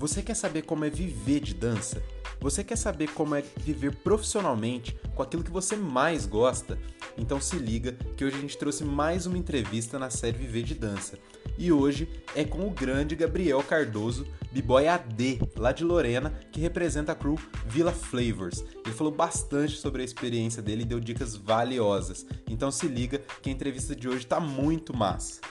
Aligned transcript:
Você 0.00 0.22
quer 0.22 0.34
saber 0.34 0.62
como 0.62 0.86
é 0.86 0.88
viver 0.88 1.40
de 1.40 1.52
dança? 1.52 2.02
Você 2.40 2.64
quer 2.64 2.76
saber 2.76 3.10
como 3.12 3.34
é 3.34 3.44
viver 3.58 3.94
profissionalmente 3.96 4.98
com 5.14 5.22
aquilo 5.22 5.44
que 5.44 5.50
você 5.50 5.76
mais 5.76 6.24
gosta? 6.24 6.78
Então 7.18 7.38
se 7.38 7.56
liga 7.56 7.92
que 8.16 8.24
hoje 8.24 8.38
a 8.38 8.40
gente 8.40 8.56
trouxe 8.56 8.82
mais 8.82 9.26
uma 9.26 9.36
entrevista 9.36 9.98
na 9.98 10.08
série 10.08 10.38
Viver 10.38 10.62
de 10.62 10.74
Dança. 10.74 11.18
E 11.58 11.70
hoje 11.70 12.08
é 12.34 12.44
com 12.44 12.66
o 12.66 12.70
grande 12.70 13.14
Gabriel 13.14 13.62
Cardoso, 13.62 14.26
b-boy 14.50 14.88
AD, 14.88 15.38
lá 15.54 15.70
de 15.70 15.84
Lorena, 15.84 16.30
que 16.50 16.62
representa 16.62 17.12
a 17.12 17.14
crew 17.14 17.38
Villa 17.66 17.92
Flavors. 17.92 18.64
Ele 18.82 18.94
falou 18.94 19.12
bastante 19.12 19.76
sobre 19.76 20.00
a 20.00 20.04
experiência 20.06 20.62
dele 20.62 20.80
e 20.80 20.86
deu 20.86 20.98
dicas 20.98 21.36
valiosas. 21.36 22.24
Então 22.48 22.70
se 22.70 22.88
liga 22.88 23.18
que 23.42 23.50
a 23.50 23.52
entrevista 23.52 23.94
de 23.94 24.08
hoje 24.08 24.26
tá 24.26 24.40
muito 24.40 24.96
massa. 24.96 25.42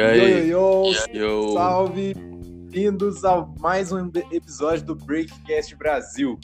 E 0.00 0.02
aí? 0.02 0.48
Yo, 0.48 0.84
yo, 1.12 1.20
yo. 1.20 1.52
Salve! 1.52 2.14
Bem-vindos 2.14 3.22
a 3.22 3.46
mais 3.60 3.92
um 3.92 4.10
episódio 4.32 4.86
do 4.86 4.94
Breakcast 4.94 5.76
Brasil, 5.76 6.40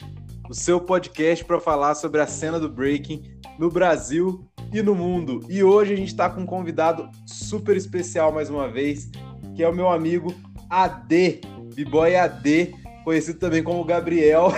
o 0.47 0.53
seu 0.53 0.79
podcast 0.79 1.43
para 1.43 1.59
falar 1.59 1.95
sobre 1.95 2.21
a 2.21 2.27
cena 2.27 2.59
do 2.59 2.69
breaking 2.69 3.23
no 3.57 3.71
Brasil 3.71 4.47
e 4.71 4.79
no 4.83 4.93
mundo. 4.93 5.39
E 5.49 5.63
hoje 5.63 5.93
a 5.93 5.95
gente 5.95 6.09
está 6.09 6.29
com 6.29 6.41
um 6.41 6.45
convidado 6.45 7.09
super 7.25 7.75
especial 7.75 8.31
mais 8.31 8.47
uma 8.47 8.69
vez, 8.69 9.09
que 9.55 9.63
é 9.63 9.67
o 9.67 9.73
meu 9.73 9.89
amigo 9.89 10.35
AD, 10.69 11.41
B-Boy 11.73 12.15
AD, 12.15 12.75
conhecido 13.03 13.39
também 13.39 13.63
como 13.63 13.83
Gabriel. 13.83 14.51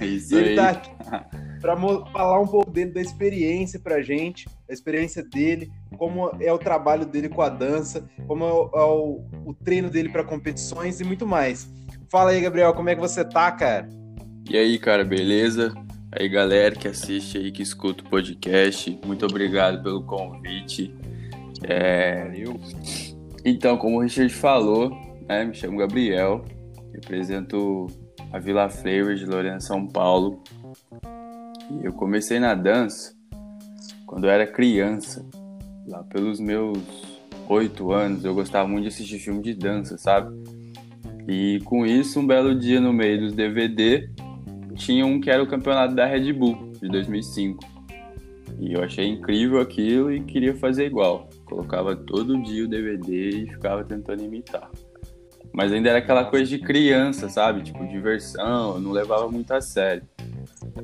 isso 0.06 0.34
Ele 0.34 0.56
tá 0.56 0.70
aqui 0.70 0.90
para 1.60 1.76
falar 1.76 2.40
um 2.40 2.46
pouco 2.46 2.70
dele, 2.70 2.92
da 2.92 3.00
experiência 3.02 3.78
pra 3.78 4.00
gente, 4.00 4.48
a 4.68 4.72
experiência 4.72 5.22
dele, 5.22 5.70
como 6.02 6.32
é 6.40 6.52
o 6.52 6.58
trabalho 6.58 7.06
dele 7.06 7.28
com 7.28 7.42
a 7.42 7.48
dança, 7.48 8.10
como 8.26 8.42
é 8.42 8.52
o, 8.52 8.70
é 8.74 8.84
o, 8.84 9.24
o 9.46 9.54
treino 9.54 9.88
dele 9.88 10.08
para 10.08 10.24
competições 10.24 10.98
e 10.98 11.04
muito 11.04 11.24
mais. 11.24 11.72
Fala 12.10 12.32
aí, 12.32 12.40
Gabriel, 12.40 12.74
como 12.74 12.88
é 12.88 12.96
que 12.96 13.00
você 13.00 13.24
tá, 13.24 13.52
cara? 13.52 13.88
E 14.50 14.58
aí, 14.58 14.80
cara, 14.80 15.04
beleza? 15.04 15.72
Aí, 16.10 16.28
galera 16.28 16.74
que 16.74 16.88
assiste 16.88 17.38
aí, 17.38 17.52
que 17.52 17.62
escuta 17.62 18.02
o 18.02 18.10
podcast, 18.10 18.98
muito 19.06 19.24
obrigado 19.24 19.80
pelo 19.80 20.02
convite. 20.02 20.92
É... 21.62 22.24
Valeu. 22.24 22.60
Então, 23.44 23.76
como 23.76 23.98
o 23.98 24.00
Richard 24.00 24.34
falou, 24.34 24.90
né, 25.28 25.44
me 25.44 25.54
chamo 25.54 25.78
Gabriel, 25.78 26.44
represento 26.92 27.86
a 28.32 28.40
Vila 28.40 28.68
Flavor 28.68 29.14
de 29.14 29.24
Lorena, 29.24 29.60
São 29.60 29.86
Paulo. 29.86 30.42
E 31.70 31.86
eu 31.86 31.92
comecei 31.92 32.40
na 32.40 32.56
dança 32.56 33.14
quando 34.04 34.24
eu 34.24 34.30
era 34.30 34.48
criança, 34.48 35.24
lá 35.86 36.02
pelos 36.04 36.40
meus 36.40 36.78
oito 37.48 37.92
anos. 37.92 38.24
Eu 38.24 38.34
gostava 38.34 38.68
muito 38.68 38.82
de 38.82 38.88
assistir 38.88 39.18
filme 39.18 39.42
de 39.42 39.54
dança, 39.54 39.96
sabe? 39.98 40.34
E 41.28 41.60
com 41.64 41.86
isso, 41.86 42.20
um 42.20 42.26
belo 42.26 42.54
dia 42.54 42.80
no 42.80 42.92
meio 42.92 43.20
dos 43.20 43.32
DVD, 43.32 44.10
tinha 44.74 45.06
um 45.06 45.20
que 45.20 45.30
era 45.30 45.42
o 45.42 45.46
campeonato 45.46 45.94
da 45.94 46.06
Red 46.06 46.32
Bull 46.32 46.72
de 46.80 46.88
2005. 46.88 47.64
E 48.58 48.72
eu 48.72 48.82
achei 48.82 49.06
incrível 49.06 49.60
aquilo 49.60 50.12
e 50.12 50.20
queria 50.20 50.54
fazer 50.54 50.86
igual. 50.86 51.28
Colocava 51.44 51.94
todo 51.96 52.42
dia 52.42 52.64
o 52.64 52.68
DVD 52.68 53.30
e 53.30 53.46
ficava 53.46 53.84
tentando 53.84 54.22
imitar. 54.22 54.70
Mas 55.52 55.70
ainda 55.70 55.90
era 55.90 55.98
aquela 55.98 56.24
coisa 56.24 56.46
de 56.46 56.58
criança, 56.58 57.28
sabe? 57.28 57.62
Tipo, 57.62 57.86
diversão, 57.86 58.74
eu 58.74 58.80
não 58.80 58.90
levava 58.90 59.28
muito 59.30 59.52
a 59.52 59.60
sério. 59.60 60.02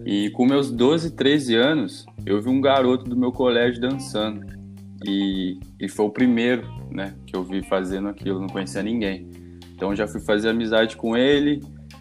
E 0.05 0.31
com 0.31 0.45
meus 0.45 0.71
12, 0.71 1.13
13 1.13 1.55
anos, 1.55 2.07
eu 2.27 2.41
vi 2.41 2.49
um 2.49 2.61
garoto 2.61 3.05
do 3.05 3.17
meu 3.17 3.33
colégio 3.33 3.81
dançando. 3.81 4.58
E, 5.07 5.59
e 5.81 5.89
foi 5.89 6.07
o 6.07 6.11
primeiro, 6.11 6.67
né, 6.91 7.15
que 7.27 7.37
eu 7.37 7.45
vi 7.45 7.63
fazendo 7.63 8.09
aquilo, 8.09 8.41
não 8.41 8.49
conhecia 8.49 8.83
ninguém. 8.83 9.29
Então 9.75 9.95
já 9.95 10.07
fui 10.09 10.21
fazer 10.21 10.49
amizade 10.49 10.97
com 10.97 11.17
ele, 11.17 11.61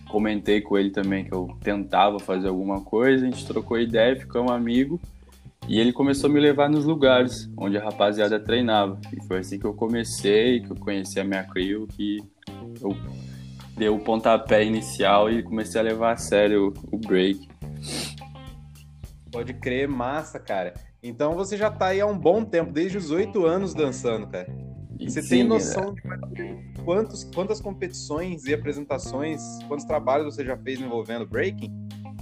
comentei 0.10 0.62
com 0.62 0.78
ele 0.78 0.90
também 0.90 1.26
que 1.26 1.34
eu 1.34 1.48
tentava 1.62 2.20
fazer 2.20 2.48
alguma 2.48 2.82
coisa, 2.82 3.26
a 3.26 3.30
gente 3.30 3.46
trocou 3.46 3.80
ideia, 3.80 4.16
ficamos 4.16 4.52
amigos. 4.52 5.00
E 5.68 5.80
ele 5.80 5.92
começou 5.92 6.30
a 6.30 6.34
me 6.34 6.40
levar 6.40 6.70
nos 6.70 6.86
lugares 6.86 7.52
onde 7.58 7.78
a 7.78 7.84
rapaziada 7.84 8.40
treinava. 8.40 9.00
E 9.12 9.22
foi 9.28 9.40
assim 9.40 9.60
que 9.60 9.66
eu 9.66 9.74
comecei, 9.74 10.62
que 10.62 10.72
eu 10.72 10.78
conheci 10.78 11.20
a 11.20 11.26
minha 11.26 11.44
crew, 11.44 11.86
que 11.88 12.20
eu 12.82 12.96
dei 13.76 13.90
o 13.90 14.00
pontapé 14.00 14.64
inicial 14.64 15.30
e 15.30 15.44
comecei 15.44 15.80
a 15.80 15.84
levar 15.84 16.14
a 16.14 16.16
sério 16.16 16.74
o 16.90 16.98
break. 16.98 17.48
Pode 19.30 19.54
crer, 19.56 19.90
massa, 19.90 20.40
cara. 20.40 20.74
Então 21.08 21.34
você 21.34 21.56
já 21.56 21.72
tá 21.72 21.88
aí 21.88 22.02
há 22.02 22.06
um 22.06 22.18
bom 22.18 22.44
tempo, 22.44 22.72
desde 22.72 22.98
os 22.98 23.12
oito 23.12 23.46
anos 23.46 23.74
dançando, 23.74 24.28
cara. 24.28 24.48
Você 25.00 25.22
Sim, 25.22 25.30
tem 25.30 25.44
noção 25.44 25.96
é. 26.06 26.36
de 26.36 26.82
quantos, 26.84 27.24
quantas 27.24 27.62
competições 27.62 28.46
e 28.46 28.54
apresentações, 28.54 29.42
quantos 29.68 29.86
trabalhos 29.86 30.34
você 30.34 30.44
já 30.44 30.58
fez 30.58 30.82
envolvendo 30.82 31.26
breaking? 31.26 31.72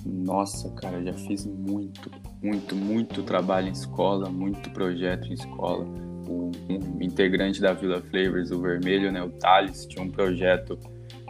Nossa, 0.06 0.70
cara, 0.76 1.02
já 1.04 1.14
fiz 1.14 1.48
muito, 1.48 2.12
muito, 2.44 2.76
muito 2.76 3.24
trabalho 3.24 3.70
em 3.70 3.72
escola, 3.72 4.30
muito 4.30 4.70
projeto 4.70 5.28
em 5.28 5.34
escola. 5.34 5.86
O, 6.28 6.52
um 6.70 7.02
integrante 7.02 7.62
da 7.62 7.74
Vila 7.74 8.02
Flavors, 8.02 8.52
o 8.52 8.62
Vermelho, 8.62 9.12
né, 9.12 9.24
o 9.24 9.30
Thales, 9.30 9.86
tinha 9.86 10.04
um 10.04 10.10
projeto 10.10 10.78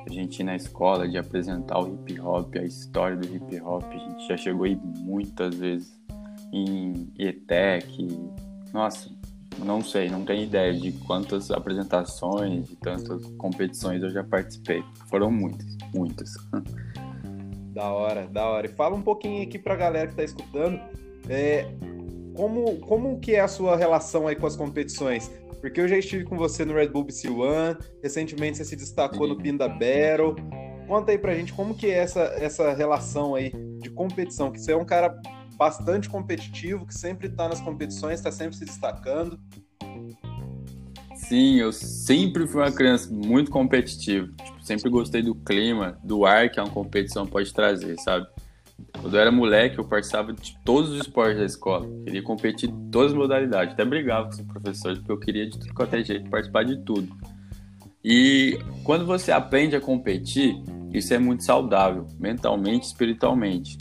a 0.08 0.12
gente 0.12 0.40
ir 0.40 0.44
na 0.44 0.56
escola 0.56 1.08
de 1.08 1.18
apresentar 1.18 1.80
o 1.80 1.94
hip 1.94 2.20
hop, 2.20 2.56
a 2.58 2.64
história 2.64 3.16
do 3.16 3.28
hip 3.28 3.62
hop. 3.62 3.84
A 3.86 3.98
gente 3.98 4.28
já 4.28 4.38
chegou 4.38 4.66
aí 4.66 4.76
muitas 4.76 5.56
vezes 5.56 6.05
em 6.56 7.12
ETEC. 7.20 8.08
Nossa, 8.74 9.10
não 9.60 9.82
sei, 9.82 10.10
não 10.10 10.24
tenho 10.24 10.44
ideia 10.44 10.74
de 10.74 10.94
quantas 10.94 11.52
apresentações, 11.52 12.70
de 12.70 12.76
tantas 12.78 13.26
competições 13.38 14.02
eu 14.02 14.10
já 14.10 14.24
participei. 14.24 14.84
Foram 15.10 15.30
muitas, 15.30 15.78
muitas. 15.94 16.34
Da 17.76 17.92
hora, 17.92 18.26
da 18.28 18.46
hora. 18.46 18.68
E 18.68 18.70
fala 18.70 18.96
um 18.96 19.02
pouquinho 19.02 19.44
aqui 19.44 19.60
pra 19.60 19.76
galera 19.76 20.08
que 20.08 20.16
tá 20.16 20.24
escutando, 20.24 20.80
é, 21.28 21.68
como, 22.34 22.78
como 22.78 23.20
que 23.20 23.36
é 23.36 23.42
a 23.42 23.50
sua 23.50 23.76
relação 23.76 24.28
aí 24.28 24.36
com 24.38 24.48
as 24.48 24.56
competições? 24.56 25.30
Porque 25.60 25.82
eu 25.82 25.88
já 25.90 25.98
estive 25.98 26.24
com 26.24 26.38
você 26.38 26.64
no 26.64 26.74
Red 26.74 26.88
Bull 26.88 27.04
BC 27.04 27.28
One, 27.28 27.76
recentemente 28.02 28.60
você 28.60 28.64
se 28.64 28.78
destacou 28.78 29.28
no 29.28 29.36
Pinda 29.36 29.68
Battle. 29.68 30.38
Conta 30.88 31.12
aí 31.12 31.18
pra 31.18 31.36
gente 31.36 31.52
como 31.52 31.76
que 31.76 31.88
é 31.88 31.98
essa, 31.98 32.22
essa 32.38 32.72
relação 32.72 33.36
aí 33.36 33.52
de 33.82 33.90
competição, 33.90 34.54
que 34.54 34.62
você 34.62 34.72
é 34.72 34.78
um 34.78 34.86
cara 34.86 35.14
bastante 35.56 36.10
competitivo, 36.10 36.86
que 36.86 36.94
sempre 36.94 37.30
tá 37.30 37.50
nas 37.50 37.62
competições, 37.62 38.22
tá 38.22 38.32
sempre 38.32 38.56
se 38.56 38.66
destacando. 38.66 39.40
Sim, 41.16 41.56
eu 41.56 41.72
sempre 41.72 42.46
fui 42.46 42.62
uma 42.62 42.72
criança 42.72 43.12
muito 43.12 43.50
competitiva. 43.50 44.28
Tipo, 44.44 44.64
sempre 44.64 44.90
gostei 44.90 45.22
do 45.22 45.34
clima, 45.34 45.98
do 46.04 46.26
ar 46.26 46.50
que 46.50 46.60
uma 46.60 46.70
competição 46.70 47.26
pode 47.26 47.54
trazer, 47.54 47.98
sabe? 48.00 48.28
Quando 49.02 49.16
eu 49.16 49.22
era 49.22 49.32
moleque, 49.32 49.78
eu 49.78 49.86
participava 49.86 50.34
de 50.34 50.58
todos 50.64 50.92
os 50.92 51.00
esportes 51.00 51.38
da 51.38 51.46
escola. 51.46 51.88
Queria 52.04 52.22
competir 52.22 52.70
em 52.70 52.90
todas 52.90 53.12
as 53.12 53.18
modalidades. 53.18 53.74
Até 53.74 53.86
brigava 53.86 54.26
com 54.26 54.34
os 54.34 54.42
professores, 54.42 55.00
porque 55.00 55.12
eu 55.12 55.20
queria 55.20 55.50
de 55.50 55.58
tudo 55.58 55.74
quanto 55.74 55.96
é 55.96 56.04
jeito 56.04 56.30
participar 56.30 56.64
de 56.64 56.78
tudo. 56.84 57.16
E 58.04 58.60
quando 58.84 59.06
você 59.06 59.32
aprende 59.32 59.76
a 59.76 59.82
competir, 59.82 60.62
isso 60.94 61.14
é 61.14 61.18
muito 61.18 61.44
saudável, 61.44 62.08
mentalmente, 62.20 62.86
espiritualmente. 62.86 63.78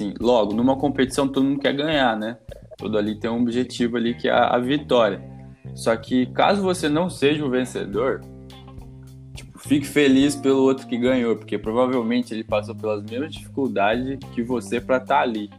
Sim, 0.00 0.14
logo, 0.18 0.54
numa 0.54 0.78
competição 0.78 1.28
todo 1.28 1.44
mundo 1.44 1.60
quer 1.60 1.74
ganhar, 1.74 2.16
né? 2.16 2.38
Todo 2.78 2.96
ali 2.96 3.20
tem 3.20 3.28
um 3.28 3.42
objetivo 3.42 3.98
ali 3.98 4.14
que 4.14 4.30
é 4.30 4.32
a 4.32 4.56
vitória. 4.56 5.22
Só 5.74 5.94
que 5.94 6.24
caso 6.32 6.62
você 6.62 6.88
não 6.88 7.10
seja 7.10 7.44
o 7.44 7.50
vencedor, 7.50 8.22
tipo, 9.34 9.58
fique 9.58 9.86
feliz 9.86 10.34
pelo 10.34 10.62
outro 10.62 10.86
que 10.86 10.96
ganhou, 10.96 11.36
porque 11.36 11.58
provavelmente 11.58 12.32
ele 12.32 12.42
passou 12.42 12.74
pelas 12.74 13.04
mesmas 13.04 13.34
dificuldades 13.34 14.18
que 14.34 14.42
você 14.42 14.80
para 14.80 14.96
estar 14.96 15.16
tá 15.16 15.20
ali. 15.20 15.50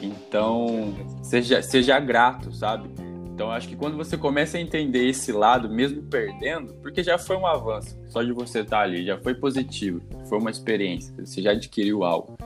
Então, 0.00 0.94
seja, 1.20 1.60
seja 1.60 1.98
grato, 1.98 2.52
sabe? 2.52 2.88
Então, 3.34 3.50
acho 3.50 3.68
que 3.68 3.74
quando 3.74 3.96
você 3.96 4.16
começa 4.16 4.56
a 4.56 4.60
entender 4.60 5.04
esse 5.08 5.32
lado, 5.32 5.68
mesmo 5.68 6.00
perdendo, 6.04 6.74
porque 6.74 7.02
já 7.02 7.18
foi 7.18 7.36
um 7.36 7.44
avanço, 7.44 7.98
só 8.06 8.22
de 8.22 8.30
você 8.30 8.60
estar 8.60 8.76
tá 8.76 8.82
ali, 8.84 9.04
já 9.04 9.18
foi 9.18 9.34
positivo, 9.34 10.00
foi 10.28 10.38
uma 10.38 10.50
experiência, 10.50 11.12
você 11.18 11.42
já 11.42 11.50
adquiriu 11.50 12.04
algo. 12.04 12.38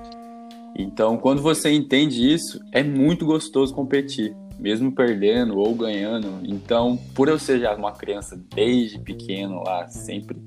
Então, 0.77 1.17
quando 1.17 1.41
você 1.41 1.71
entende 1.71 2.33
isso, 2.33 2.61
é 2.73 2.83
muito 2.83 3.25
gostoso 3.25 3.75
competir 3.75 4.35
mesmo 4.59 4.93
perdendo 4.93 5.59
ou 5.59 5.75
ganhando. 5.75 6.41
Então, 6.45 6.97
por 7.15 7.29
eu 7.29 7.39
ser 7.39 7.61
já 7.61 7.75
uma 7.75 7.93
criança 7.93 8.41
desde 8.55 8.99
pequeno 8.99 9.63
lá, 9.63 9.87
sempre 9.89 10.39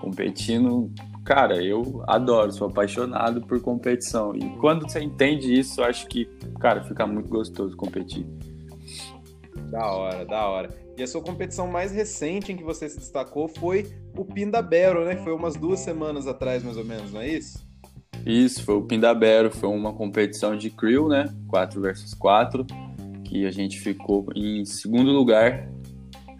competindo, 0.00 0.90
cara, 1.24 1.62
eu 1.62 2.02
adoro, 2.06 2.52
sou 2.52 2.68
apaixonado 2.68 3.42
por 3.42 3.60
competição. 3.60 4.34
E 4.34 4.48
quando 4.58 4.88
você 4.88 5.00
entende 5.00 5.52
isso, 5.52 5.80
eu 5.80 5.84
acho 5.84 6.06
que, 6.06 6.26
cara, 6.58 6.82
fica 6.82 7.06
muito 7.06 7.28
gostoso 7.28 7.76
competir. 7.76 8.26
Da 9.70 9.92
hora, 9.92 10.24
da 10.24 10.48
hora. 10.48 10.70
E 10.96 11.02
a 11.02 11.06
sua 11.06 11.20
competição 11.20 11.68
mais 11.68 11.92
recente 11.92 12.50
em 12.50 12.56
que 12.56 12.64
você 12.64 12.88
se 12.88 12.98
destacou 12.98 13.48
foi 13.48 13.86
o 14.16 14.24
Pinda 14.24 14.62
Battle, 14.62 15.04
né? 15.04 15.16
Foi 15.16 15.32
umas 15.32 15.56
duas 15.56 15.80
semanas 15.80 16.26
atrás, 16.26 16.62
mais 16.62 16.76
ou 16.76 16.84
menos, 16.84 17.12
não 17.12 17.20
é 17.20 17.28
isso? 17.28 17.67
Isso, 18.24 18.62
foi 18.62 18.74
o 18.74 18.82
Pindabero, 18.82 19.50
foi 19.50 19.68
uma 19.68 19.92
competição 19.92 20.56
de 20.56 20.70
crew, 20.70 21.08
né? 21.08 21.32
4 21.48 21.80
versus 21.80 22.14
4, 22.14 22.66
que 23.24 23.46
a 23.46 23.50
gente 23.50 23.80
ficou 23.80 24.26
em 24.34 24.64
segundo 24.64 25.10
lugar 25.10 25.68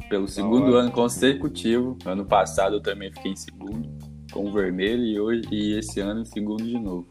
pelo 0.08 0.28
segundo 0.28 0.74
ano 0.76 0.90
consecutivo. 0.90 1.96
Ano 2.04 2.24
passado 2.24 2.76
eu 2.76 2.80
também 2.80 3.12
fiquei 3.12 3.32
em 3.32 3.36
segundo 3.36 3.88
com 4.32 4.46
o 4.46 4.52
vermelho 4.52 5.04
e 5.04 5.20
hoje 5.20 5.42
e 5.50 5.78
esse 5.78 6.00
ano 6.00 6.22
em 6.22 6.24
segundo 6.24 6.64
de 6.64 6.78
novo. 6.78 7.08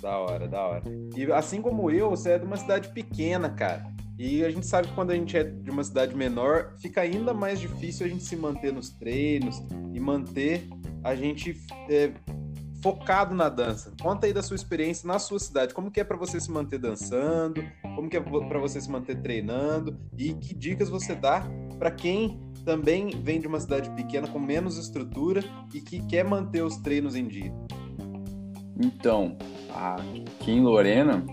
Da 0.00 0.18
hora, 0.18 0.46
da 0.46 0.62
hora. 0.62 0.82
E 1.16 1.32
assim 1.32 1.62
como 1.62 1.90
eu, 1.90 2.10
você 2.10 2.32
é 2.32 2.38
de 2.38 2.44
uma 2.44 2.56
cidade 2.56 2.88
pequena, 2.90 3.48
cara. 3.48 3.93
E 4.18 4.44
a 4.44 4.50
gente 4.50 4.66
sabe 4.66 4.88
que 4.88 4.94
quando 4.94 5.10
a 5.10 5.14
gente 5.14 5.36
é 5.36 5.42
de 5.42 5.70
uma 5.70 5.82
cidade 5.82 6.14
menor, 6.16 6.74
fica 6.78 7.00
ainda 7.00 7.34
mais 7.34 7.60
difícil 7.60 8.06
a 8.06 8.08
gente 8.08 8.22
se 8.22 8.36
manter 8.36 8.72
nos 8.72 8.90
treinos 8.90 9.60
e 9.92 9.98
manter 9.98 10.68
a 11.02 11.14
gente 11.14 11.60
é, 11.90 12.12
focado 12.80 13.34
na 13.34 13.48
dança. 13.48 13.92
Conta 14.00 14.26
aí 14.26 14.32
da 14.32 14.42
sua 14.42 14.54
experiência 14.54 15.06
na 15.06 15.18
sua 15.18 15.38
cidade. 15.38 15.74
Como 15.74 15.90
que 15.90 16.00
é 16.00 16.04
para 16.04 16.16
você 16.16 16.38
se 16.38 16.50
manter 16.50 16.78
dançando? 16.78 17.64
Como 17.96 18.08
que 18.08 18.16
é 18.16 18.20
para 18.20 18.58
você 18.58 18.80
se 18.80 18.90
manter 18.90 19.20
treinando? 19.20 19.98
E 20.16 20.32
que 20.34 20.54
dicas 20.54 20.88
você 20.88 21.14
dá 21.14 21.44
para 21.78 21.90
quem 21.90 22.38
também 22.64 23.10
vem 23.22 23.40
de 23.40 23.46
uma 23.46 23.58
cidade 23.58 23.90
pequena 23.90 24.28
com 24.28 24.38
menos 24.38 24.78
estrutura 24.78 25.42
e 25.72 25.80
que 25.80 26.00
quer 26.06 26.24
manter 26.24 26.62
os 26.62 26.76
treinos 26.76 27.16
em 27.16 27.26
dia? 27.26 27.52
Então, 28.78 29.36
aqui 29.74 30.50
em 30.50 30.62
Lorena, 30.62 31.24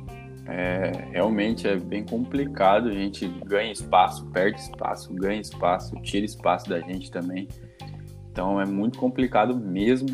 é, 0.51 0.91
realmente 1.11 1.65
é 1.65 1.77
bem 1.77 2.03
complicado. 2.03 2.89
A 2.89 2.93
gente 2.93 3.25
ganha 3.45 3.71
espaço, 3.71 4.25
perde 4.27 4.59
espaço, 4.59 5.13
ganha 5.13 5.39
espaço, 5.39 5.95
tira 6.01 6.25
espaço 6.25 6.69
da 6.69 6.81
gente 6.81 7.09
também. 7.09 7.47
Então 8.31 8.59
é 8.59 8.65
muito 8.65 8.99
complicado 8.99 9.55
mesmo, 9.55 10.09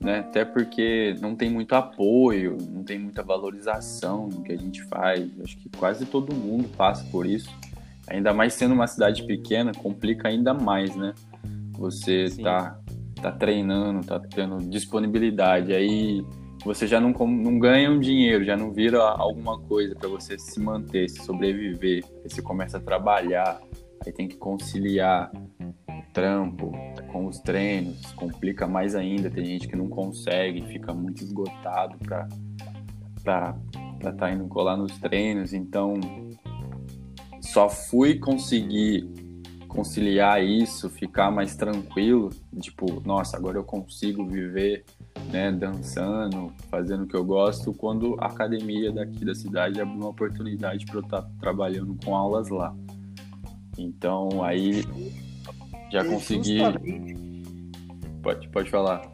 né? 0.00 0.20
Até 0.20 0.44
porque 0.44 1.14
não 1.20 1.34
tem 1.34 1.50
muito 1.50 1.74
apoio, 1.74 2.56
não 2.70 2.82
tem 2.82 2.98
muita 2.98 3.22
valorização 3.22 4.28
no 4.28 4.42
que 4.42 4.52
a 4.52 4.56
gente 4.56 4.82
faz. 4.84 5.28
Acho 5.42 5.56
que 5.56 5.70
quase 5.70 6.04
todo 6.04 6.34
mundo 6.34 6.68
passa 6.76 7.04
por 7.10 7.26
isso. 7.26 7.50
Ainda 8.08 8.32
mais 8.32 8.54
sendo 8.54 8.74
uma 8.74 8.86
cidade 8.86 9.26
pequena, 9.26 9.72
complica 9.72 10.28
ainda 10.28 10.52
mais, 10.52 10.94
né? 10.96 11.14
Você 11.78 12.28
Sim. 12.28 12.42
tá, 12.42 12.78
tá 13.20 13.32
treinando, 13.32 14.06
tá 14.06 14.18
tendo 14.18 14.58
disponibilidade. 14.68 15.74
Aí 15.74 16.24
você 16.64 16.86
já 16.86 17.00
não, 17.00 17.10
não 17.10 17.58
ganha 17.58 17.90
um 17.90 18.00
dinheiro, 18.00 18.44
já 18.44 18.56
não 18.56 18.72
vira 18.72 19.00
alguma 19.02 19.58
coisa 19.60 19.94
para 19.94 20.08
você 20.08 20.38
se 20.38 20.60
manter, 20.60 21.08
se 21.08 21.22
sobreviver. 21.24 22.04
Aí 22.24 22.30
você 22.30 22.42
começa 22.42 22.78
a 22.78 22.80
trabalhar, 22.80 23.60
aí 24.04 24.12
tem 24.12 24.28
que 24.28 24.36
conciliar 24.36 25.30
o 25.60 26.12
trampo 26.12 26.72
com 27.12 27.26
os 27.26 27.38
treinos, 27.38 28.12
complica 28.12 28.66
mais 28.66 28.94
ainda. 28.94 29.30
Tem 29.30 29.44
gente 29.44 29.68
que 29.68 29.76
não 29.76 29.88
consegue, 29.88 30.66
fica 30.66 30.92
muito 30.92 31.22
esgotado 31.22 31.96
para 32.04 32.28
estar 33.96 34.12
tá 34.12 34.32
indo 34.32 34.46
colar 34.48 34.76
nos 34.76 34.98
treinos. 34.98 35.52
Então, 35.52 35.94
só 37.40 37.68
fui 37.68 38.18
conseguir 38.18 39.08
conciliar 39.68 40.42
isso, 40.42 40.90
ficar 40.90 41.30
mais 41.30 41.54
tranquilo, 41.54 42.30
tipo, 42.58 43.00
nossa, 43.06 43.36
agora 43.36 43.58
eu 43.58 43.64
consigo 43.64 44.26
viver 44.26 44.84
né, 45.30 45.52
dançando, 45.52 46.52
fazendo 46.70 47.04
o 47.04 47.06
que 47.06 47.16
eu 47.16 47.24
gosto, 47.24 47.72
quando 47.72 48.16
a 48.18 48.26
academia 48.26 48.90
daqui 48.90 49.24
da 49.24 49.34
cidade 49.34 49.80
abriu 49.80 49.96
uma 49.96 50.08
oportunidade 50.08 50.86
para 50.86 50.96
eu 50.96 51.02
estar 51.02 51.22
tá 51.22 51.30
trabalhando 51.38 51.96
com 52.04 52.16
aulas 52.16 52.48
lá. 52.48 52.74
Então 53.76 54.42
aí 54.42 54.82
já 55.90 56.04
consegui. 56.04 56.58
Pode, 58.22 58.48
pode 58.48 58.70
falar. 58.70 59.10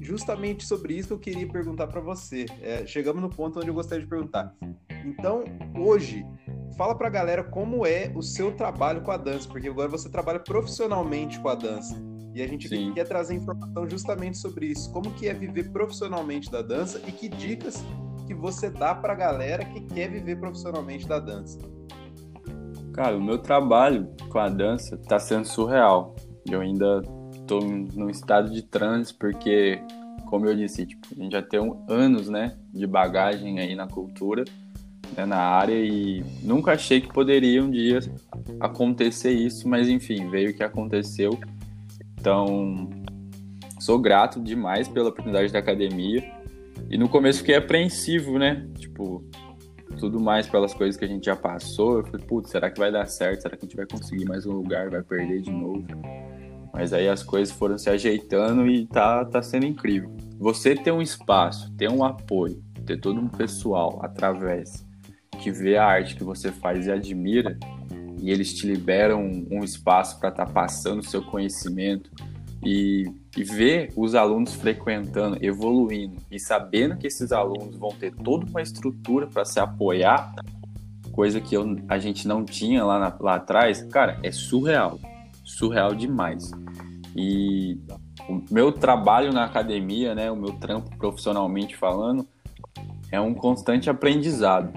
Justamente 0.00 0.66
sobre 0.66 0.94
isso 0.94 1.08
que 1.08 1.14
eu 1.14 1.18
queria 1.18 1.48
perguntar 1.48 1.86
para 1.86 2.00
você. 2.00 2.46
É, 2.60 2.84
chegamos 2.86 3.22
no 3.22 3.30
ponto 3.30 3.58
onde 3.58 3.68
eu 3.68 3.74
gostaria 3.74 4.02
de 4.02 4.10
perguntar. 4.10 4.54
Então, 5.04 5.44
hoje, 5.78 6.26
fala 6.76 6.94
para 6.94 7.06
a 7.06 7.10
galera 7.10 7.44
como 7.44 7.86
é 7.86 8.10
o 8.14 8.22
seu 8.22 8.52
trabalho 8.52 9.02
com 9.02 9.10
a 9.10 9.16
dança, 9.16 9.48
porque 9.48 9.68
agora 9.68 9.88
você 9.88 10.10
trabalha 10.10 10.40
profissionalmente 10.40 11.38
com 11.38 11.48
a 11.48 11.54
dança. 11.54 11.96
E 12.34 12.42
a 12.42 12.48
gente 12.48 12.68
Sim. 12.68 12.92
quer 12.92 13.04
trazer 13.04 13.34
informação 13.34 13.88
justamente 13.88 14.36
sobre 14.36 14.66
isso. 14.66 14.90
Como 14.92 15.10
que 15.12 15.28
é 15.28 15.32
viver 15.32 15.70
profissionalmente 15.70 16.50
da 16.50 16.62
dança 16.62 17.00
e 17.06 17.12
que 17.12 17.28
dicas 17.28 17.84
que 18.26 18.34
você 18.34 18.70
dá 18.70 18.94
para 18.94 19.12
a 19.12 19.16
galera 19.16 19.64
que 19.64 19.80
quer 19.80 20.10
viver 20.10 20.40
profissionalmente 20.40 21.06
da 21.06 21.20
dança. 21.20 21.58
Cara, 22.92 23.16
o 23.16 23.22
meu 23.22 23.38
trabalho 23.38 24.08
com 24.28 24.38
a 24.38 24.48
dança 24.48 24.96
está 24.96 25.18
sendo 25.18 25.46
surreal. 25.46 26.14
Eu 26.48 26.60
ainda 26.60 27.02
estou 27.32 27.62
num 27.62 28.08
estado 28.08 28.50
de 28.50 28.62
transe 28.62 29.12
porque, 29.12 29.80
como 30.26 30.46
eu 30.46 30.56
disse, 30.56 30.86
tipo, 30.86 31.06
a 31.12 31.22
gente 31.22 31.32
já 31.32 31.42
tem 31.42 31.60
anos, 31.88 32.28
né, 32.28 32.56
de 32.72 32.86
bagagem 32.86 33.58
aí 33.60 33.74
na 33.74 33.86
cultura, 33.86 34.44
né, 35.16 35.26
na 35.26 35.38
área 35.38 35.74
e 35.74 36.24
nunca 36.42 36.72
achei 36.72 37.00
que 37.00 37.12
poderia 37.12 37.62
um 37.62 37.70
dia 37.70 38.00
acontecer 38.60 39.32
isso, 39.32 39.68
mas 39.68 39.88
enfim, 39.88 40.28
veio 40.30 40.50
o 40.50 40.54
que 40.54 40.62
aconteceu 40.62 41.38
então, 42.24 42.88
sou 43.78 43.98
grato 43.98 44.40
demais 44.40 44.88
pela 44.88 45.10
oportunidade 45.10 45.52
da 45.52 45.58
academia. 45.58 46.24
E 46.88 46.96
no 46.96 47.06
começo 47.06 47.40
fiquei 47.40 47.54
apreensivo, 47.54 48.38
né? 48.38 48.66
Tipo, 48.78 49.22
tudo 49.98 50.18
mais 50.18 50.48
pelas 50.48 50.72
coisas 50.72 50.96
que 50.96 51.04
a 51.04 51.08
gente 51.08 51.26
já 51.26 51.36
passou. 51.36 51.98
Eu 51.98 52.04
falei, 52.06 52.26
putz, 52.26 52.48
será 52.48 52.70
que 52.70 52.80
vai 52.80 52.90
dar 52.90 53.04
certo? 53.04 53.42
Será 53.42 53.58
que 53.58 53.66
a 53.66 53.68
gente 53.68 53.76
vai 53.76 53.84
conseguir 53.84 54.24
mais 54.24 54.46
um 54.46 54.52
lugar? 54.52 54.88
Vai 54.88 55.02
perder 55.02 55.42
de 55.42 55.50
novo? 55.50 55.84
Mas 56.72 56.94
aí 56.94 57.10
as 57.10 57.22
coisas 57.22 57.54
foram 57.54 57.76
se 57.76 57.90
ajeitando 57.90 58.66
e 58.66 58.86
tá, 58.86 59.22
tá 59.26 59.42
sendo 59.42 59.66
incrível. 59.66 60.10
Você 60.38 60.74
ter 60.74 60.92
um 60.92 61.02
espaço, 61.02 61.70
ter 61.76 61.90
um 61.90 62.02
apoio, 62.02 62.64
ter 62.86 62.98
todo 62.98 63.20
um 63.20 63.28
pessoal 63.28 63.98
através 64.02 64.82
que 65.42 65.50
vê 65.50 65.76
a 65.76 65.84
arte 65.84 66.16
que 66.16 66.24
você 66.24 66.50
faz 66.50 66.86
e 66.86 66.90
admira, 66.90 67.58
e 68.24 68.30
eles 68.30 68.54
te 68.54 68.66
liberam 68.66 69.44
um 69.50 69.62
espaço 69.62 70.18
para 70.18 70.30
estar 70.30 70.46
tá 70.46 70.50
passando 70.50 71.00
o 71.00 71.04
seu 71.04 71.20
conhecimento 71.22 72.10
e, 72.64 73.04
e 73.36 73.44
ver 73.44 73.92
os 73.94 74.14
alunos 74.14 74.54
frequentando, 74.54 75.36
evoluindo 75.42 76.16
e 76.30 76.40
sabendo 76.40 76.96
que 76.96 77.06
esses 77.06 77.32
alunos 77.32 77.76
vão 77.76 77.90
ter 77.90 78.14
toda 78.14 78.46
uma 78.46 78.62
estrutura 78.62 79.26
para 79.26 79.44
se 79.44 79.60
apoiar, 79.60 80.34
coisa 81.12 81.38
que 81.38 81.54
eu, 81.54 81.76
a 81.86 81.98
gente 81.98 82.26
não 82.26 82.46
tinha 82.46 82.82
lá, 82.82 82.98
na, 82.98 83.14
lá 83.20 83.34
atrás, 83.34 83.82
cara, 83.82 84.18
é 84.22 84.32
surreal, 84.32 84.98
surreal 85.44 85.94
demais. 85.94 86.50
E 87.14 87.78
o 88.26 88.42
meu 88.50 88.72
trabalho 88.72 89.34
na 89.34 89.44
academia, 89.44 90.14
né, 90.14 90.30
o 90.30 90.36
meu 90.36 90.54
trampo 90.54 90.96
profissionalmente 90.96 91.76
falando, 91.76 92.26
é 93.12 93.20
um 93.20 93.34
constante 93.34 93.90
aprendizado 93.90 94.72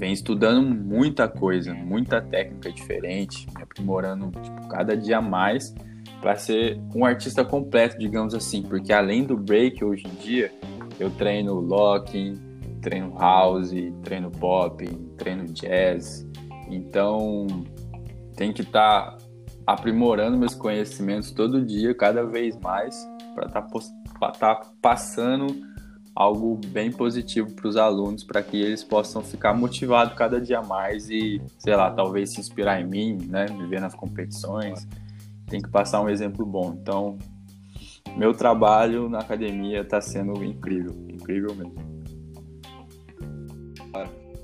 vem 0.00 0.14
estudando 0.14 0.62
muita 0.62 1.28
coisa, 1.28 1.74
muita 1.74 2.22
técnica 2.22 2.72
diferente, 2.72 3.46
aprimorando 3.54 4.30
tipo, 4.40 4.66
cada 4.66 4.96
dia 4.96 5.20
mais 5.20 5.74
para 6.22 6.36
ser 6.36 6.80
um 6.94 7.04
artista 7.04 7.44
completo, 7.44 7.98
digamos 7.98 8.34
assim, 8.34 8.62
porque 8.62 8.94
além 8.94 9.24
do 9.24 9.36
break 9.36 9.84
hoje 9.84 10.06
em 10.06 10.14
dia, 10.14 10.50
eu 10.98 11.10
treino 11.10 11.52
locking, 11.52 12.34
treino 12.80 13.14
house, 13.18 13.72
treino 14.02 14.30
pop, 14.30 14.86
treino 15.18 15.44
jazz. 15.44 16.26
Então, 16.70 17.46
tem 18.36 18.54
que 18.54 18.62
estar 18.62 19.18
tá 19.18 19.18
aprimorando 19.66 20.38
meus 20.38 20.54
conhecimentos 20.54 21.30
todo 21.30 21.62
dia, 21.62 21.94
cada 21.94 22.24
vez 22.24 22.58
mais, 22.60 23.06
para 23.34 23.48
estar 23.48 23.62
tá, 24.18 24.30
tá 24.30 24.62
passando 24.80 25.69
algo 26.20 26.60
bem 26.66 26.92
positivo 26.92 27.50
para 27.52 27.66
os 27.66 27.78
alunos, 27.78 28.22
para 28.22 28.42
que 28.42 28.60
eles 28.60 28.84
possam 28.84 29.22
ficar 29.22 29.54
motivados 29.54 30.12
cada 30.12 30.38
dia 30.38 30.60
mais 30.60 31.08
e, 31.08 31.40
sei 31.58 31.74
lá, 31.74 31.90
talvez 31.90 32.34
se 32.34 32.40
inspirar 32.40 32.78
em 32.78 32.86
mim, 32.86 33.16
né, 33.26 33.46
me 33.48 33.66
ver 33.66 33.80
nas 33.80 33.94
competições. 33.94 34.86
Tem 35.46 35.62
que 35.62 35.70
passar 35.70 36.02
um 36.02 36.10
exemplo 36.10 36.44
bom. 36.44 36.76
Então, 36.78 37.16
meu 38.18 38.34
trabalho 38.34 39.08
na 39.08 39.20
academia 39.20 39.80
está 39.80 39.98
sendo 39.98 40.44
incrível, 40.44 40.94
incrível 41.08 41.54
mesmo. 41.54 41.90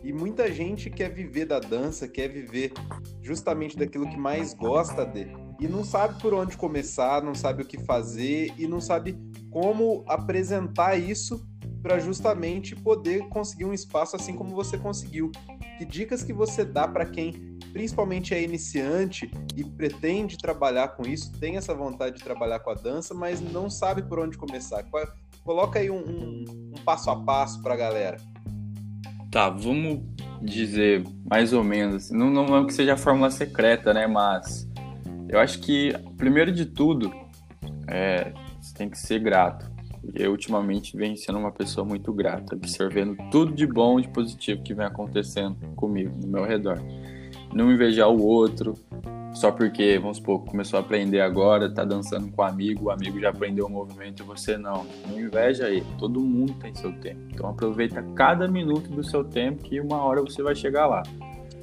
E 0.02 0.14
muita 0.14 0.50
gente 0.50 0.88
quer 0.88 1.11
viver 1.11 1.45
da 1.45 1.61
dança, 1.61 2.09
quer 2.09 2.28
viver 2.28 2.73
justamente 3.21 3.76
daquilo 3.76 4.09
que 4.09 4.16
mais 4.16 4.54
gosta 4.54 5.04
de 5.04 5.26
e 5.61 5.68
não 5.68 5.85
sabe 5.85 6.21
por 6.23 6.33
onde 6.33 6.56
começar, 6.56 7.23
não 7.23 7.35
sabe 7.35 7.62
o 7.62 7.66
que 7.66 7.78
fazer 7.85 8.54
e 8.56 8.66
não 8.66 8.80
sabe 8.80 9.18
como 9.50 10.04
apresentar 10.06 10.97
isso 10.97 11.47
para 11.87 12.00
justamente 12.00 12.75
poder 12.75 13.28
conseguir 13.28 13.64
um 13.64 13.73
espaço 13.73 14.16
assim 14.16 14.35
como 14.35 14.50
você 14.50 14.76
conseguiu. 14.76 15.31
Que 15.78 15.85
dicas 15.85 16.25
que 16.25 16.33
você 16.33 16.64
dá 16.64 16.88
para 16.88 17.07
quem 17.07 17.57
principalmente 17.73 18.35
é 18.35 18.43
iniciante 18.43 19.31
e 19.55 19.62
pretende 19.62 20.37
trabalhar 20.37 20.88
com 20.88 21.07
isso, 21.07 21.31
tem 21.38 21.57
essa 21.57 21.73
vontade 21.75 22.16
de 22.16 22.25
trabalhar 22.25 22.59
com 22.59 22.71
a 22.71 22.75
dança, 22.75 23.14
mas 23.14 23.40
não 23.40 23.71
sabe 23.71 24.02
por 24.02 24.19
onde 24.19 24.37
começar? 24.37 24.85
Coloca 25.45 25.78
aí 25.78 25.88
um, 25.88 25.99
um, 25.99 26.45
um 26.76 26.83
passo 26.85 27.09
a 27.09 27.23
passo 27.23 27.62
para 27.62 27.75
a 27.75 27.76
galera. 27.76 28.16
Tá, 29.31 29.49
vamos 29.49 30.00
dizer 30.43 31.05
mais 31.31 31.52
ou 31.52 31.62
menos, 31.62 32.11
não, 32.11 32.31
não 32.31 32.57
é 32.57 32.66
que 32.66 32.75
seja 32.75 32.95
a 32.95 32.97
fórmula 32.97 33.31
secreta, 33.31 33.95
né? 33.95 34.09
Mas 34.09 34.69
eu 35.28 35.38
acho 35.38 35.61
que, 35.61 35.93
primeiro 36.16 36.50
de 36.50 36.66
tudo, 36.66 37.12
é, 37.87 38.33
você 38.61 38.75
tem 38.75 38.90
que 38.90 38.99
ser 38.99 39.21
grato 39.21 39.75
eu 40.14 40.30
ultimamente 40.30 40.96
venho 40.96 41.16
sendo 41.16 41.38
uma 41.38 41.52
pessoa 41.52 41.84
muito 41.84 42.12
grata, 42.12 42.54
observando 42.54 43.16
tudo 43.30 43.52
de 43.52 43.66
bom 43.66 43.98
e 43.98 44.02
de 44.02 44.08
positivo 44.08 44.62
que 44.62 44.75
vem 44.75 44.86
acontecendo 44.86 45.56
comigo, 45.75 46.14
no 46.22 46.28
meu 46.28 46.44
redor. 46.44 46.80
Não 47.52 47.72
invejar 47.72 48.08
o 48.08 48.22
outro, 48.22 48.75
só 49.36 49.52
porque, 49.52 49.98
vamos 49.98 50.16
supor, 50.16 50.44
começou 50.46 50.78
a 50.78 50.80
aprender 50.80 51.20
agora, 51.20 51.72
tá 51.72 51.84
dançando 51.84 52.30
com 52.32 52.40
um 52.40 52.44
amigo, 52.44 52.86
o 52.86 52.90
amigo 52.90 53.20
já 53.20 53.28
aprendeu 53.28 53.66
o 53.66 53.70
movimento 53.70 54.22
e 54.22 54.26
você 54.26 54.56
não. 54.56 54.86
Não 55.06 55.20
inveja 55.20 55.68
ele, 55.68 55.84
todo 55.98 56.20
mundo 56.20 56.54
tem 56.54 56.75
seu 56.75 56.90
tempo. 57.00 57.20
Então 57.30 57.50
aproveita 57.50 58.02
cada 58.14 58.48
minuto 58.48 58.90
do 58.90 59.04
seu 59.04 59.22
tempo 59.22 59.62
que 59.62 59.78
uma 59.78 60.02
hora 60.02 60.22
você 60.22 60.42
vai 60.42 60.54
chegar 60.54 60.86
lá. 60.86 61.02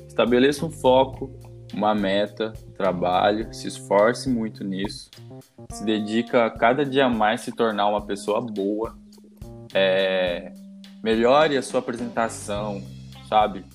Estabeleça 0.07 0.63
um 0.63 0.69
foco, 0.69 1.31
uma 1.73 1.95
meta, 1.95 2.53
trabalho, 2.77 3.53
se 3.53 3.67
esforce 3.67 4.29
muito 4.29 4.63
nisso, 4.63 5.09
se 5.71 5.83
dedica 5.83 6.45
a 6.45 6.49
cada 6.49 6.85
dia 6.85 7.09
mais 7.09 7.41
se 7.41 7.51
tornar 7.51 7.87
uma 7.87 8.01
pessoa 8.01 8.39
boa, 8.41 8.95
é, 9.73 10.53
melhore 11.03 11.57
a 11.57 11.61
sua 11.61 11.79
apresentação, 11.79 12.81
sabe? 13.27 13.65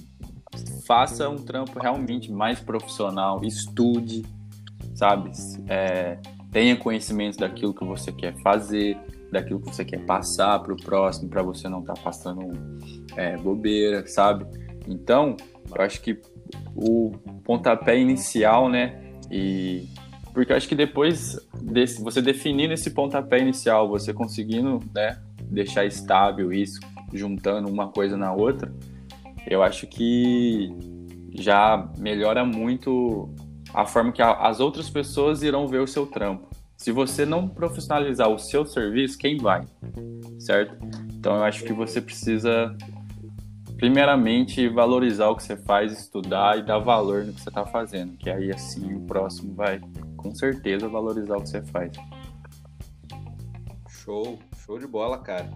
Faça 0.87 1.29
um 1.29 1.37
trampo 1.37 1.79
realmente 1.79 2.33
mais 2.33 2.61
profissional, 2.61 3.45
estude, 3.45 4.25
sabe? 4.95 5.31
É, 5.69 6.19
tenha 6.51 6.77
conhecimento 6.77 7.39
daquilo 7.39 7.75
que 7.75 7.85
você 7.85 8.13
quer 8.13 8.35
fazer, 8.43 8.97
daquilo 9.31 9.61
que 9.61 9.67
você 9.67 9.85
quer 9.85 10.05
passar 10.07 10.59
para 10.61 10.73
o 10.73 10.77
próximo, 10.77 11.29
para 11.29 11.43
você 11.43 11.69
não 11.69 11.81
estar 11.81 11.95
tá 11.95 12.01
passando 12.01 12.51
é, 13.17 13.37
bobeira, 13.37 14.07
sabe? 14.07 14.47
Então, 14.87 15.37
eu 15.75 15.83
acho 15.83 16.01
que 16.01 16.19
o 16.79 17.13
pontapé 17.45 17.99
inicial, 17.99 18.69
né? 18.69 19.01
E 19.31 19.89
porque 20.33 20.53
eu 20.53 20.57
acho 20.57 20.69
que 20.69 20.75
depois 20.77 21.37
desse, 21.61 22.01
você 22.01 22.23
definindo 22.23 22.73
esse 22.73 22.91
pontapé 22.91 23.41
inicial, 23.41 23.89
você 23.89 24.15
conseguindo, 24.15 24.79
né, 24.95 25.19
deixar 25.43 25.85
estável 25.85 26.53
isso, 26.53 26.79
juntando 27.13 27.69
uma 27.69 27.89
coisa 27.89 28.17
na 28.17 28.33
outra, 28.33 28.73
eu 29.49 29.63
acho 29.63 29.87
que 29.89 30.73
já 31.35 31.91
melhora 31.99 32.45
muito 32.45 33.29
a 33.75 33.85
forma 33.85 34.13
que 34.13 34.23
as 34.23 34.61
outras 34.61 34.89
pessoas 34.89 35.43
irão 35.43 35.67
ver 35.67 35.81
o 35.81 35.87
seu 35.87 36.07
trampo. 36.07 36.49
Se 36.77 36.93
você 36.93 37.27
não 37.27 37.49
profissionalizar 37.49 38.29
o 38.29 38.39
seu 38.39 38.65
serviço, 38.65 39.19
quem 39.19 39.39
vai? 39.39 39.65
Certo? 40.39 40.77
Então 41.15 41.37
eu 41.37 41.43
acho 41.43 41.65
que 41.65 41.73
você 41.73 42.01
precisa 42.01 42.77
primeiramente 43.79 44.69
valorizar 44.69 45.29
o 45.29 45.37
que 45.37 45.45
você 45.45 45.57
faz, 45.57 45.93
estudar 45.93 46.59
e 46.59 46.63
dar 46.65 46.79
valor 46.79 47.25
no 47.25 47.33
que 47.33 47.41
você 47.41 47.49
está 47.49 47.65
fazendo, 47.65 48.17
que 48.17 48.29
aí 48.29 48.51
assim 48.51 48.95
o 48.95 49.01
próximo 49.03 49.55
vai 49.55 49.81
com 50.17 50.35
certeza 50.35 50.89
valorizar 50.89 51.37
o 51.37 51.43
que 51.43 51.49
você 51.49 51.63
faz. 51.63 51.93
Show, 53.89 54.39
show 54.65 54.79
de 54.81 54.87
bola, 54.87 55.19
cara. 55.19 55.49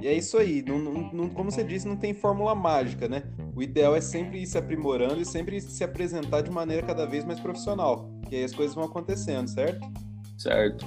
E 0.00 0.08
é 0.08 0.12
isso 0.12 0.38
aí, 0.38 0.62
não, 0.62 0.78
não, 1.12 1.28
como 1.28 1.50
você 1.50 1.62
disse, 1.62 1.86
não 1.86 1.96
tem 1.96 2.12
fórmula 2.12 2.54
mágica, 2.54 3.08
né? 3.08 3.22
O 3.54 3.62
ideal 3.62 3.94
é 3.94 4.00
sempre 4.00 4.42
ir 4.42 4.46
se 4.46 4.58
aprimorando 4.58 5.20
e 5.20 5.24
sempre 5.24 5.60
se 5.60 5.82
apresentar 5.82 6.40
de 6.40 6.50
maneira 6.50 6.84
cada 6.84 7.06
vez 7.06 7.24
mais 7.24 7.38
profissional, 7.38 8.10
que 8.28 8.36
aí 8.36 8.44
as 8.44 8.54
coisas 8.54 8.74
vão 8.74 8.84
acontecendo, 8.84 9.48
certo? 9.48 9.88
Certo. 10.36 10.84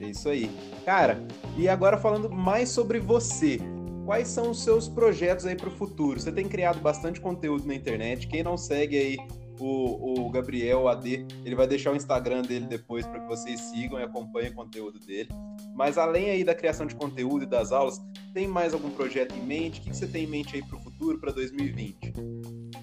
É 0.00 0.06
isso 0.06 0.28
aí. 0.28 0.50
Cara, 0.84 1.20
e 1.56 1.68
agora 1.68 1.96
falando 1.96 2.30
mais 2.30 2.70
sobre 2.70 2.98
você 2.98 3.58
quais 4.04 4.28
são 4.28 4.50
os 4.50 4.62
seus 4.62 4.88
projetos 4.88 5.46
aí 5.46 5.56
para 5.56 5.68
o 5.68 5.72
futuro? 5.72 6.20
Você 6.20 6.32
tem 6.32 6.48
criado 6.48 6.80
bastante 6.80 7.20
conteúdo 7.20 7.66
na 7.66 7.74
internet. 7.74 8.26
Quem 8.26 8.42
não 8.42 8.56
segue 8.56 8.98
aí 8.98 9.16
o, 9.60 10.26
o 10.26 10.30
Gabriel 10.30 10.88
AD, 10.88 11.26
ele 11.44 11.54
vai 11.54 11.66
deixar 11.66 11.92
o 11.92 11.96
Instagram 11.96 12.42
dele 12.42 12.66
depois 12.66 13.06
para 13.06 13.20
que 13.20 13.28
vocês 13.28 13.60
sigam 13.60 14.00
e 14.00 14.02
acompanhem 14.02 14.50
o 14.50 14.54
conteúdo 14.54 14.98
dele. 14.98 15.28
Mas 15.74 15.98
além 15.98 16.30
aí 16.30 16.42
da 16.42 16.54
criação 16.54 16.86
de 16.86 16.94
conteúdo 16.94 17.44
e 17.44 17.46
das 17.46 17.70
aulas, 17.70 18.00
tem 18.32 18.48
mais 18.48 18.72
algum 18.72 18.90
projeto 18.90 19.34
em 19.34 19.42
mente? 19.42 19.80
O 19.80 19.82
que 19.84 19.94
você 19.94 20.06
tem 20.06 20.24
em 20.24 20.28
mente 20.28 20.56
aí 20.56 20.62
para 20.62 20.76
o 20.76 20.80
futuro, 20.80 21.18
para 21.18 21.32
2020? 21.32 22.12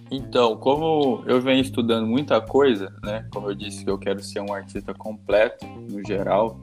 Então, 0.10 0.56
como 0.58 1.24
eu 1.26 1.42
venho 1.42 1.62
estudando 1.62 2.08
muita 2.08 2.40
coisa, 2.40 2.94
né? 3.04 3.28
Como 3.34 3.50
eu 3.50 3.56
disse 3.56 3.84
que 3.84 3.90
eu 3.90 3.98
quero 3.98 4.24
ser 4.24 4.40
um 4.40 4.54
artista 4.54 4.94
completo 4.94 5.66
no 5.66 6.06
geral, 6.06 6.60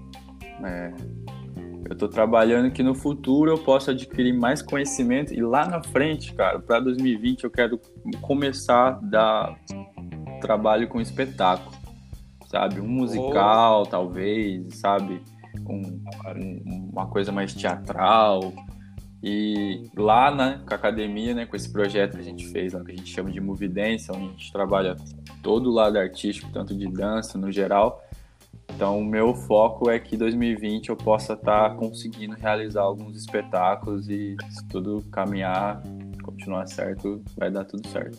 é, 0.65 0.93
eu 1.87 1.93
estou 1.93 2.09
trabalhando 2.09 2.71
que 2.71 2.83
no 2.83 2.95
futuro 2.95 3.51
eu 3.51 3.59
possa 3.59 3.91
adquirir 3.91 4.33
mais 4.33 4.63
conhecimento 4.63 5.35
e 5.35 5.41
lá 5.43 5.67
na 5.67 5.83
frente, 5.83 6.33
cara, 6.33 6.59
para 6.59 6.81
2020 6.81 7.45
eu 7.45 7.51
quero 7.51 7.79
começar 8.23 8.89
a 8.89 8.91
dar 8.93 9.59
trabalho 10.41 10.89
com 10.89 11.01
espetáculo, 11.01 11.77
sabe? 12.49 12.81
Um 12.81 12.89
musical, 12.89 13.83
oh. 13.83 13.87
talvez, 13.87 14.77
sabe? 14.77 15.23
Um, 15.69 16.03
um, 16.37 16.91
uma 16.93 17.07
coisa 17.07 17.31
mais 17.31 17.55
teatral. 17.55 18.53
E 19.23 19.91
lá 19.97 20.35
né, 20.35 20.61
com 20.67 20.75
a 20.75 20.77
academia, 20.77 21.35
né, 21.35 21.47
com 21.47 21.57
esse 21.57 21.73
projeto 21.73 22.13
que 22.13 22.21
a 22.21 22.25
gente 22.25 22.47
fez, 22.49 22.75
lá, 22.75 22.85
que 22.85 22.93
a 22.93 22.97
gente 22.97 23.11
chama 23.11 23.31
de 23.31 23.41
Movidência, 23.41 24.13
onde 24.13 24.27
a 24.27 24.29
gente 24.29 24.53
trabalha 24.53 24.97
todo 25.43 25.71
o 25.71 25.73
lado 25.73 25.99
artístico, 25.99 26.51
tanto 26.53 26.77
de 26.77 26.87
dança 26.91 27.39
no 27.39 27.51
geral, 27.51 28.03
então, 28.75 28.99
o 28.99 29.05
meu 29.05 29.33
foco 29.35 29.89
é 29.89 30.01
que 30.01 30.17
2020 30.17 30.89
eu 30.89 30.97
possa 30.97 31.35
estar 31.35 31.71
tá 31.71 31.77
conseguindo 31.77 32.35
realizar 32.35 32.83
alguns 32.83 33.17
espetáculos 33.17 34.09
e 34.09 34.37
se 34.51 34.67
tudo 34.67 35.01
caminhar, 35.13 35.81
continuar 36.25 36.67
certo, 36.67 37.23
vai 37.37 37.53
dar 37.53 37.65
tudo 37.65 37.87
certo. 37.89 38.19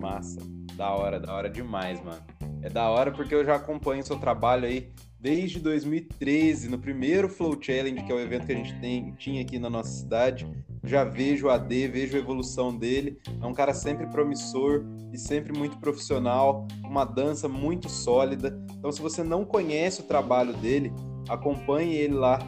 Massa. 0.00 0.40
Da 0.74 0.90
hora, 0.90 1.20
da 1.20 1.34
hora 1.34 1.50
demais, 1.50 2.02
mano. 2.02 2.22
É 2.62 2.70
da 2.70 2.88
hora 2.88 3.12
porque 3.12 3.34
eu 3.34 3.44
já 3.44 3.56
acompanho 3.56 4.02
seu 4.02 4.18
trabalho 4.18 4.64
aí 4.64 4.90
desde 5.20 5.60
2013, 5.60 6.70
no 6.70 6.78
primeiro 6.78 7.28
Flow 7.28 7.60
Challenge, 7.60 8.02
que 8.02 8.12
é 8.12 8.14
o 8.14 8.20
evento 8.20 8.46
que 8.46 8.52
a 8.52 8.56
gente 8.56 8.78
tem, 8.80 9.12
tinha 9.12 9.42
aqui 9.42 9.58
na 9.58 9.68
nossa 9.68 9.90
cidade. 9.90 10.46
Já 10.86 11.04
vejo 11.04 11.48
o 11.48 11.50
AD, 11.50 11.88
vejo 11.88 12.16
a 12.16 12.20
evolução 12.20 12.76
dele. 12.76 13.18
É 13.42 13.46
um 13.46 13.52
cara 13.52 13.74
sempre 13.74 14.06
promissor 14.06 14.84
e 15.12 15.18
sempre 15.18 15.52
muito 15.52 15.78
profissional, 15.78 16.66
uma 16.84 17.04
dança 17.04 17.48
muito 17.48 17.88
sólida. 17.88 18.56
Então, 18.78 18.92
se 18.92 19.02
você 19.02 19.24
não 19.24 19.44
conhece 19.44 20.00
o 20.00 20.04
trabalho 20.04 20.52
dele, 20.54 20.92
acompanhe 21.28 21.96
ele 21.96 22.14
lá 22.14 22.38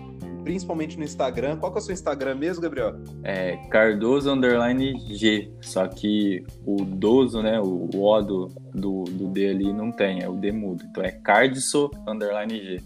principalmente 0.49 0.97
no 0.97 1.05
Instagram. 1.05 1.59
Qual 1.59 1.71
que 1.71 1.79
é 1.79 1.83
o 1.83 1.85
seu 1.85 1.93
Instagram 1.93 2.37
mesmo, 2.37 2.63
Gabriel? 2.63 2.95
É 3.23 3.57
Cardoso 3.69 4.31
Underline 4.31 4.99
G. 5.15 5.53
Só 5.61 5.87
que 5.87 6.43
o 6.65 6.85
Dozo, 6.85 7.43
né? 7.43 7.61
O, 7.61 7.91
o 7.95 8.03
O 8.03 8.23
do, 8.23 8.47
do, 8.73 9.05
do, 9.05 9.29
D 9.29 9.51
ali 9.51 9.73
não 9.75 9.93
tem, 9.93 10.23
é 10.23 10.29
o 10.29 10.37
D 10.37 10.51
mudo. 10.51 10.85
Então 10.91 11.05
é 11.05 11.11
Cardso 11.11 11.91
Underline 12.07 12.59
G. 12.65 12.81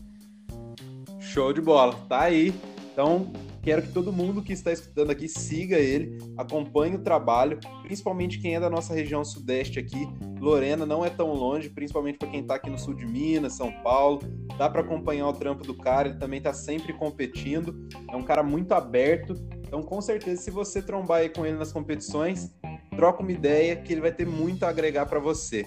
Show 1.20 1.52
de 1.52 1.60
bola. 1.60 1.94
Tá 2.08 2.22
aí. 2.22 2.52
Então, 2.92 3.30
Quero 3.62 3.82
que 3.82 3.92
todo 3.92 4.12
mundo 4.12 4.42
que 4.42 4.52
está 4.52 4.72
escutando 4.72 5.10
aqui 5.10 5.28
siga 5.28 5.78
ele, 5.78 6.18
acompanhe 6.36 6.96
o 6.96 6.98
trabalho, 6.98 7.60
principalmente 7.82 8.40
quem 8.40 8.56
é 8.56 8.60
da 8.60 8.68
nossa 8.68 8.92
região 8.92 9.24
sudeste 9.24 9.78
aqui. 9.78 10.04
Lorena 10.40 10.84
não 10.84 11.04
é 11.04 11.08
tão 11.08 11.32
longe, 11.32 11.70
principalmente 11.70 12.18
para 12.18 12.28
quem 12.28 12.40
está 12.40 12.56
aqui 12.56 12.68
no 12.68 12.76
sul 12.76 12.92
de 12.92 13.06
Minas, 13.06 13.52
São 13.52 13.70
Paulo. 13.84 14.18
Dá 14.58 14.68
para 14.68 14.80
acompanhar 14.80 15.28
o 15.28 15.32
trampo 15.32 15.64
do 15.64 15.74
cara, 15.74 16.08
ele 16.08 16.18
também 16.18 16.38
está 16.38 16.52
sempre 16.52 16.92
competindo. 16.92 17.88
É 18.10 18.16
um 18.16 18.24
cara 18.24 18.42
muito 18.42 18.72
aberto. 18.72 19.34
Então, 19.64 19.80
com 19.80 20.00
certeza, 20.00 20.42
se 20.42 20.50
você 20.50 20.82
trombar 20.82 21.20
aí 21.20 21.28
com 21.28 21.46
ele 21.46 21.56
nas 21.56 21.72
competições, 21.72 22.50
troca 22.96 23.22
uma 23.22 23.30
ideia 23.30 23.76
que 23.76 23.92
ele 23.92 24.00
vai 24.00 24.12
ter 24.12 24.26
muito 24.26 24.64
a 24.64 24.70
agregar 24.70 25.06
para 25.06 25.20
você. 25.20 25.64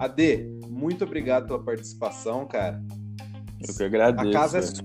Ade, 0.00 0.48
muito 0.68 1.04
obrigado 1.04 1.46
pela 1.46 1.62
participação, 1.62 2.44
cara. 2.44 2.82
Eu 3.66 3.72
que 3.72 3.84
agradeço. 3.84 4.28
A 4.28 4.32
casa 4.32 4.58
é 4.58 4.62
sua 4.62 4.84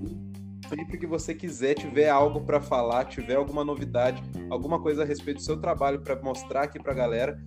sempre 0.76 0.98
que 0.98 1.06
você 1.06 1.34
quiser, 1.36 1.74
tiver 1.74 2.10
algo 2.10 2.42
para 2.42 2.62
falar, 2.62 3.06
tiver 3.06 3.36
alguma 3.36 3.64
novidade, 3.64 4.24
alguma 4.50 4.82
coisa 4.82 5.04
a 5.04 5.06
respeito 5.06 5.38
do 5.38 5.44
seu 5.44 5.58
trabalho 5.58 6.02
para 6.02 6.16
mostrar 6.22 6.64
aqui 6.64 6.80
para 6.80 6.94
a 6.94 6.96
galera, 6.96 7.38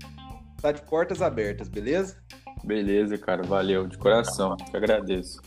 tá 0.60 0.70
de 0.70 0.82
portas 0.82 1.22
abertas, 1.22 1.68
beleza? 1.68 2.16
Beleza, 2.62 3.16
cara, 3.16 3.42
valeu, 3.42 3.86
de 3.86 3.96
coração, 3.96 4.56
te 4.56 4.76
agradeço. 4.76 5.40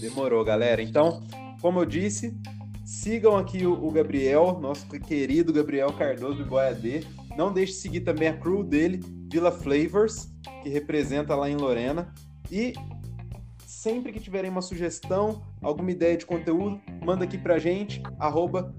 Demorou, 0.00 0.44
galera. 0.44 0.80
Então, 0.80 1.20
como 1.60 1.80
eu 1.80 1.84
disse, 1.84 2.36
sigam 2.84 3.36
aqui 3.36 3.66
o, 3.66 3.90
Gabriel, 3.90 4.58
nosso 4.60 4.88
querido 4.88 5.52
Gabriel 5.52 5.92
Cardoso 5.92 6.38
do 6.38 6.46
Boiadê. 6.46 7.02
Não 7.36 7.52
deixe 7.52 7.72
de 7.72 7.78
seguir 7.78 8.00
também 8.00 8.28
a 8.28 8.36
crew 8.36 8.62
dele, 8.62 9.00
Villa 9.30 9.50
Flavors, 9.50 10.28
que 10.62 10.68
representa 10.68 11.34
lá 11.34 11.50
em 11.50 11.56
Lorena. 11.56 12.12
E 12.50 12.74
sempre 13.84 14.12
que 14.12 14.18
tiverem 14.18 14.50
uma 14.50 14.62
sugestão, 14.62 15.42
alguma 15.60 15.90
ideia 15.90 16.16
de 16.16 16.24
conteúdo, 16.24 16.80
manda 17.04 17.24
aqui 17.24 17.36
pra 17.36 17.58
gente, 17.58 18.02
arroba 18.18 18.74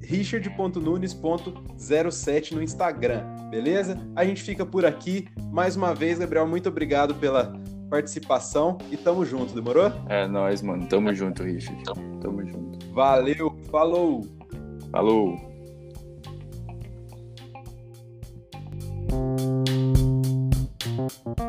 richard.nunes.07 0.00 2.52
no 2.52 2.62
Instagram, 2.62 3.26
beleza? 3.50 3.98
A 4.16 4.24
gente 4.24 4.42
fica 4.42 4.64
por 4.64 4.86
aqui. 4.86 5.28
Mais 5.52 5.76
uma 5.76 5.94
vez, 5.94 6.18
Gabriel, 6.18 6.48
muito 6.48 6.70
obrigado 6.70 7.14
pela 7.16 7.52
participação 7.90 8.78
e 8.90 8.96
tamo 8.96 9.22
junto, 9.22 9.54
demorou? 9.54 9.92
É 10.08 10.26
nóis, 10.26 10.62
mano. 10.62 10.86
Tamo 10.86 11.12
junto, 11.12 11.42
Richard. 11.42 11.84
Tamo 12.22 12.42
junto. 12.46 12.78
Valeu, 12.94 13.54
falou! 13.70 14.26
Falou! 14.90 15.46
Thank 21.08 21.40